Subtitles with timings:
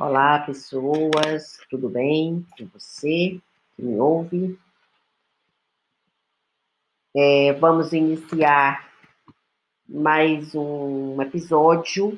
[0.00, 3.40] Olá, pessoas, tudo bem com você
[3.74, 4.56] que me ouve?
[7.16, 8.92] É, vamos iniciar
[9.88, 12.16] mais um episódio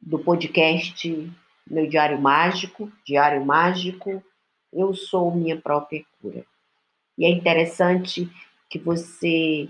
[0.00, 1.30] do podcast
[1.66, 4.24] Meu Diário Mágico, Diário Mágico,
[4.72, 6.46] Eu Sou Minha Própria Cura.
[7.18, 8.26] E é interessante
[8.70, 9.68] que você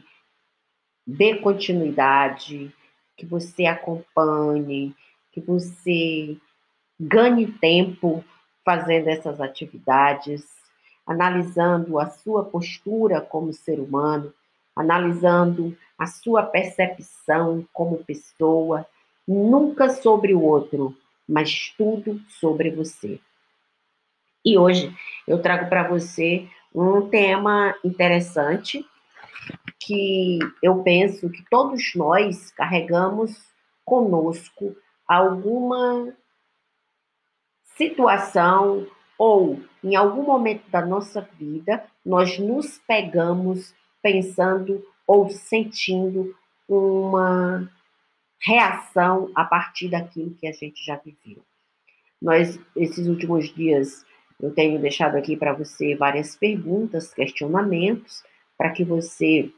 [1.05, 2.73] dê continuidade,
[3.17, 4.95] que você acompanhe,
[5.33, 6.41] que você
[6.99, 8.25] ganhe tempo
[8.65, 10.45] fazendo essas atividades,
[11.07, 14.33] analisando a sua postura como ser humano,
[14.75, 18.87] analisando a sua percepção como pessoa,
[19.27, 20.97] nunca sobre o outro,
[21.29, 23.21] mas tudo sobre você.
[24.45, 24.95] E hoje
[25.27, 28.87] eu trago para você um tema interessante
[29.81, 33.43] que eu penso que todos nós carregamos
[33.85, 34.77] conosco
[35.07, 36.15] alguma
[37.79, 46.37] situação ou em algum momento da nossa vida nós nos pegamos pensando ou sentindo
[46.69, 47.71] uma
[48.41, 51.43] reação a partir daquilo que a gente já viveu.
[52.21, 54.05] Nós esses últimos dias
[54.41, 58.23] eu tenho deixado aqui para você várias perguntas, questionamentos,
[58.57, 59.51] para que você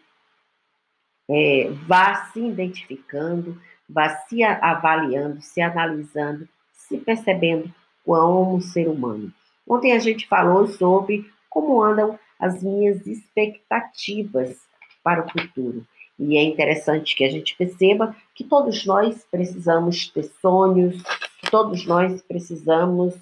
[1.28, 7.72] é, vá se identificando, vá se avaliando, se analisando, se percebendo
[8.04, 9.32] como ser humano.
[9.66, 14.56] Ontem a gente falou sobre como andam as minhas expectativas
[15.02, 15.86] para o futuro.
[16.18, 21.02] E é interessante que a gente perceba que todos nós precisamos ter sonhos,
[21.50, 23.14] todos nós precisamos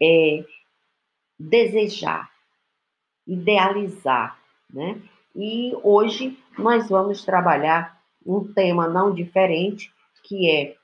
[0.00, 0.44] é,
[1.38, 2.30] desejar,
[3.26, 4.38] idealizar,
[4.72, 5.00] né?
[5.34, 10.76] E hoje nós vamos trabalhar um tema não diferente, que é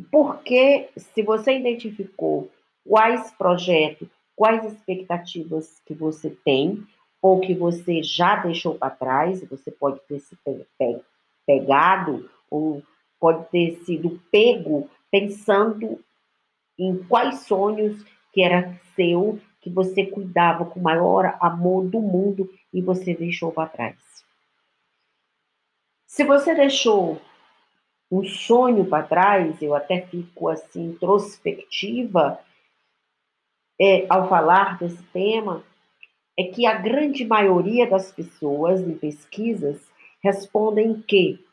[0.00, 2.50] porque, se você identificou
[2.86, 6.86] quais projetos, quais expectativas que você tem,
[7.20, 10.38] ou que você já deixou para trás, você pode ter se
[11.46, 12.82] pegado, ou
[13.18, 16.02] pode ter sido pego pensando
[16.78, 18.02] em quais sonhos
[18.32, 23.50] que era seu, que você cuidava com o maior amor do mundo e você deixou
[23.50, 23.96] para trás.
[26.06, 27.20] Se você deixou
[28.10, 32.38] um sonho para trás, eu até fico assim introspectiva
[33.80, 35.62] é, ao falar desse tema,
[36.38, 39.80] é que a grande maioria das pessoas em pesquisas
[40.22, 41.44] respondem que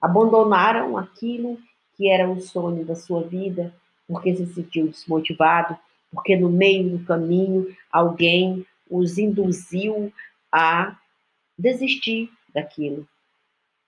[0.00, 1.58] abandonaram aquilo
[1.96, 3.74] que era o sonho da sua vida
[4.06, 5.76] porque se sentiu desmotivado,
[6.10, 10.10] porque no meio do caminho alguém os induziu
[10.50, 10.96] a
[11.58, 13.06] desistir daquilo.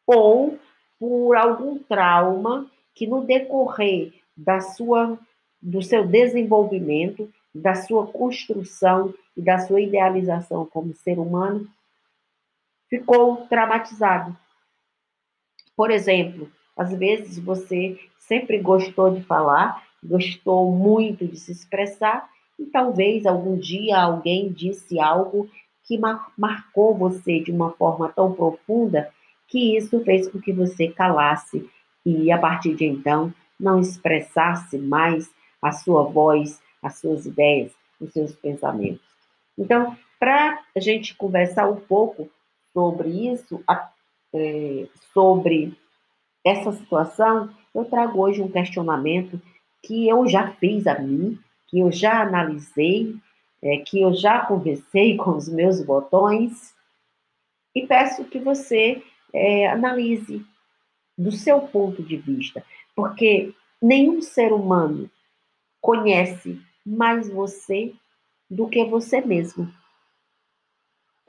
[0.07, 0.59] Ou
[1.00, 5.19] por algum trauma que no decorrer da sua
[5.62, 11.69] do seu desenvolvimento, da sua construção e da sua idealização como ser humano
[12.89, 14.37] ficou traumatizado.
[15.77, 22.28] Por exemplo, às vezes você sempre gostou de falar, gostou muito de se expressar
[22.59, 25.49] e talvez algum dia alguém disse algo
[25.84, 29.12] que mar marcou você de uma forma tão profunda
[29.50, 31.69] que isso fez com que você calasse
[32.06, 35.31] e, a partir de então, não expressasse mais
[35.61, 39.05] a sua voz, as suas ideias, os seus pensamentos.
[39.59, 42.31] Então, para a gente conversar um pouco
[42.72, 43.62] sobre isso,
[44.34, 45.77] é, sobre
[46.44, 49.41] essa situação, eu trago hoje um questionamento
[49.83, 53.16] que eu já fiz a mim, que eu já analisei,
[53.62, 56.75] é, que eu já conversei com os meus botões,
[57.75, 59.03] e peço que você
[59.33, 60.45] é, analise
[61.17, 62.65] do seu ponto de vista,
[62.95, 65.11] porque nenhum ser humano
[65.81, 67.93] conhece mais você
[68.49, 69.73] do que você mesmo.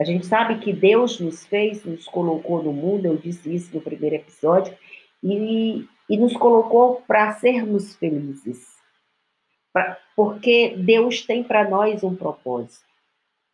[0.00, 3.80] A gente sabe que Deus nos fez, nos colocou no mundo, eu disse isso no
[3.80, 4.76] primeiro episódio,
[5.22, 8.66] e, e nos colocou para sermos felizes.
[9.72, 12.84] Pra, porque Deus tem para nós um propósito.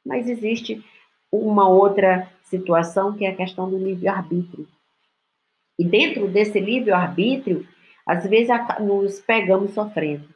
[0.05, 0.82] Mas existe
[1.30, 4.66] uma outra situação que é a questão do livre-arbítrio.
[5.78, 7.66] E dentro desse livre-arbítrio,
[8.06, 8.48] às vezes
[8.80, 10.28] nos pegamos sofrendo,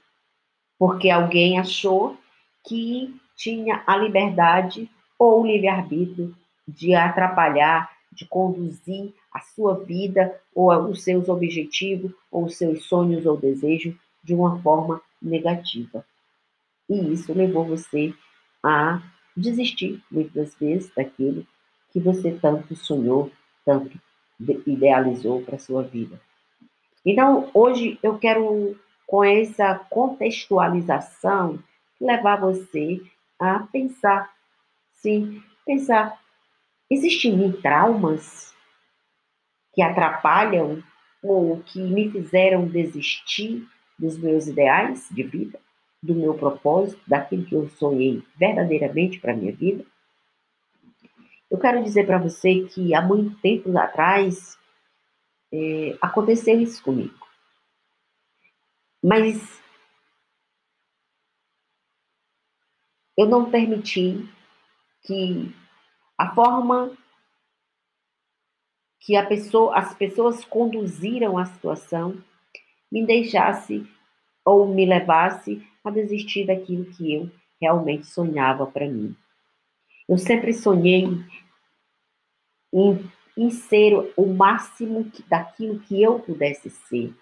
[0.78, 2.16] porque alguém achou
[2.64, 6.34] que tinha a liberdade ou o livre-arbítrio
[6.68, 13.24] de atrapalhar, de conduzir a sua vida ou os seus objetivos ou os seus sonhos
[13.24, 16.04] ou desejos de uma forma negativa.
[16.88, 18.14] E isso levou você
[18.62, 19.02] a
[19.37, 21.46] desistir muitas vezes daquilo
[21.90, 23.31] que você tanto sonhou,
[23.64, 23.99] tanto
[24.67, 26.20] idealizou para sua vida.
[27.05, 28.76] Então, hoje eu quero
[29.06, 31.58] com essa contextualização
[32.00, 33.00] levar você
[33.38, 34.31] a pensar.
[34.93, 36.19] Sim, pensar.
[36.90, 38.55] Existem em mim traumas
[39.75, 40.82] que atrapalham
[41.23, 43.67] ou que me fizeram desistir
[43.99, 45.58] dos meus ideais de vida,
[46.02, 49.84] do meu propósito, daquilo que eu sonhei verdadeiramente para a minha vida?
[51.50, 54.58] Eu quero dizer para você que há muito tempo atrás
[55.52, 57.14] é, aconteceu isso comigo.
[59.02, 59.62] Mas
[63.16, 64.28] eu não permiti
[65.02, 65.55] que
[66.16, 66.96] a forma
[69.00, 72.22] que pessoa, as pessoas conduziram a situação
[72.90, 73.87] me deixasse
[74.44, 77.31] ou me levasse a desistir daquilo que eu
[77.61, 79.14] realmente sonhava para mim.
[80.08, 81.08] Eu sempre sonhei
[82.73, 87.14] em, em ser o máximo daquilo que eu pudesse ser,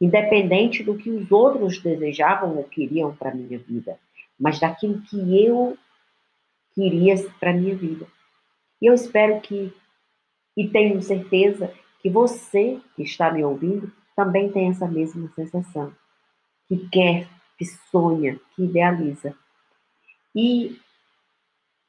[0.00, 3.98] independente do que os outros desejavam ou queriam para minha vida
[4.42, 5.78] mas daquilo que eu
[6.74, 8.08] queria para minha vida.
[8.80, 9.72] E eu espero que,
[10.56, 15.94] e tenho certeza, que você que está me ouvindo também tem essa mesma sensação,
[16.66, 17.28] que quer,
[17.62, 19.36] que sonha, que idealiza.
[20.34, 20.80] E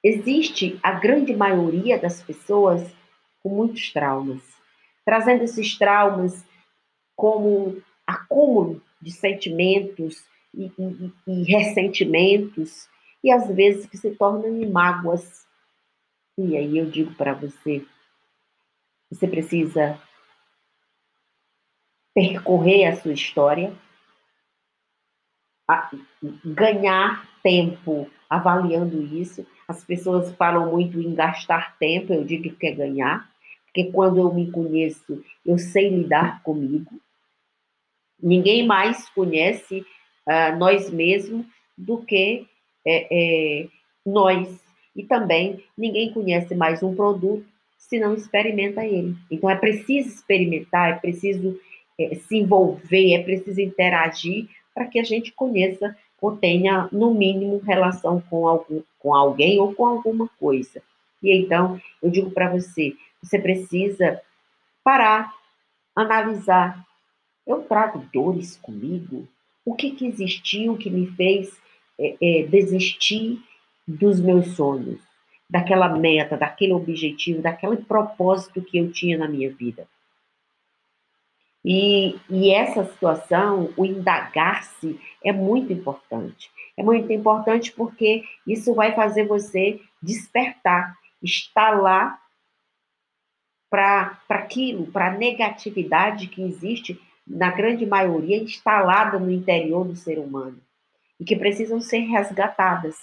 [0.04, 2.94] existe a grande maioria das pessoas
[3.42, 4.42] com muitos traumas,
[5.04, 6.46] trazendo esses traumas
[7.16, 10.24] como acúmulo de sentimentos
[10.54, 12.88] e, e, e ressentimentos,
[13.24, 15.48] e às vezes que se tornam em mágoas.
[16.38, 17.86] E aí eu digo para você,
[19.10, 20.00] você precisa
[22.14, 23.76] percorrer a sua história,
[26.46, 29.46] ganhar tempo avaliando isso.
[29.68, 33.30] As pessoas falam muito em gastar tempo, eu digo que é ganhar,
[33.66, 36.92] porque quando eu me conheço, eu sei lidar comigo.
[38.22, 39.86] Ninguém mais conhece
[40.28, 41.46] uh, nós mesmos
[41.78, 42.48] do que
[42.86, 43.68] é, é,
[44.06, 44.62] nós.
[44.96, 47.46] E também ninguém conhece mais um produto
[47.78, 49.16] se não experimenta ele.
[49.30, 51.60] Então é preciso experimentar, é preciso
[52.00, 57.62] é, se envolver, é preciso interagir para que a gente conheça ou tenha, no mínimo,
[57.66, 60.82] relação com, algum, com alguém ou com alguma coisa.
[61.22, 64.22] E então, eu digo para você, você precisa
[64.84, 65.34] parar,
[65.94, 66.86] analisar.
[67.46, 69.28] Eu trago dores comigo,
[69.66, 71.62] o que, que existiu que me fez
[72.00, 73.42] é, é, desistir
[73.86, 75.02] dos meus sonhos,
[75.50, 79.86] daquela meta, daquele objetivo, daquele propósito que eu tinha na minha vida.
[81.64, 86.52] E, e essa situação, o indagar-se, é muito importante.
[86.76, 92.20] É muito importante porque isso vai fazer você despertar, estar lá
[93.70, 100.20] para aquilo, para a negatividade que existe na grande maioria, instalada no interior do ser
[100.20, 100.60] humano
[101.20, 102.98] e que precisam ser resgatadas,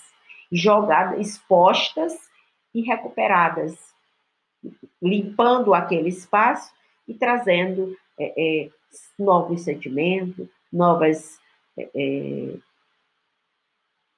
[0.52, 2.12] jogadas, expostas
[2.74, 3.74] e recuperadas,
[5.02, 6.72] limpando aquele espaço
[7.08, 8.70] e trazendo é, é,
[9.19, 11.38] novos sentimentos, novas
[11.78, 12.55] é, é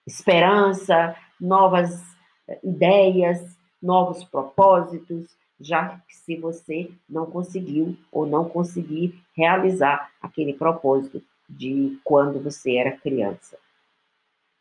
[0.06, 2.02] esperança, novas
[2.48, 5.26] é, ideias, novos propósitos,
[5.60, 12.76] já que se você não conseguiu ou não conseguir realizar aquele propósito de quando você
[12.76, 13.56] era criança.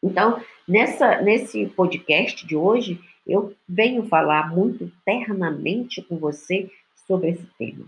[0.03, 6.69] Então, nessa, nesse podcast de hoje, eu venho falar muito ternamente com você
[7.07, 7.85] sobre esse tema.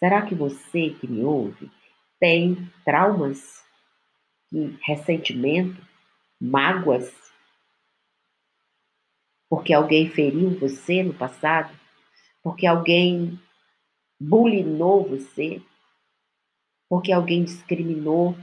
[0.00, 1.70] Será que você que me ouve
[2.18, 3.62] tem traumas,
[4.82, 5.80] ressentimento,
[6.40, 7.14] mágoas?
[9.48, 11.78] Porque alguém feriu você no passado?
[12.42, 13.38] porque alguém
[14.18, 15.62] bulinou você,
[16.88, 18.36] porque alguém discriminou,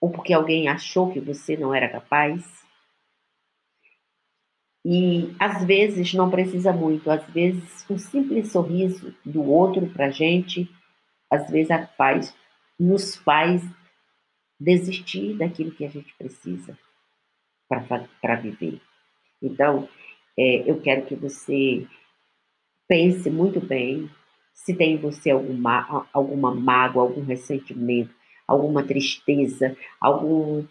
[0.00, 2.44] ou porque alguém achou que você não era capaz.
[4.84, 10.10] E às vezes não precisa muito, às vezes um simples sorriso do outro para a
[10.10, 10.70] gente,
[11.30, 12.34] às vezes faz,
[12.78, 13.62] nos faz
[14.58, 16.78] desistir daquilo que a gente precisa
[17.68, 18.80] para viver.
[19.42, 19.88] Então,
[20.38, 21.86] é, eu quero que você
[22.86, 24.10] Pense muito bem
[24.52, 28.14] se tem em você alguma, alguma mágoa, algum ressentimento,
[28.46, 30.66] alguma tristeza, alguma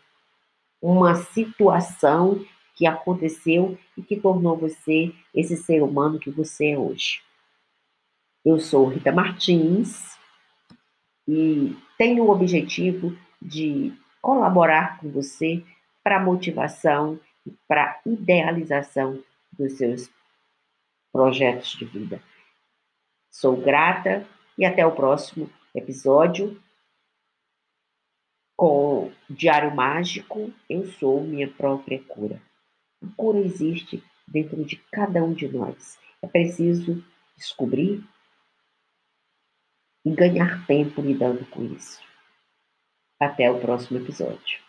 [1.34, 2.46] situação
[2.76, 7.22] que aconteceu e que tornou você esse ser humano que você é hoje.
[8.46, 10.13] Eu sou Rita Martins
[11.28, 15.64] e tenho o objetivo de colaborar com você
[16.04, 20.10] para motivação e para idealização dos seus
[21.12, 22.22] projetos de vida.
[23.30, 24.26] Sou grata
[24.58, 26.62] e até o próximo episódio
[28.56, 32.42] com Diário Mágico, eu sou minha própria cura.
[33.04, 35.98] A cura existe dentro de cada um de nós.
[36.22, 37.04] É preciso
[37.36, 38.04] descobrir
[40.06, 42.02] e ganhar tempo lidando com isso.
[43.20, 44.60] Até o próximo episódio.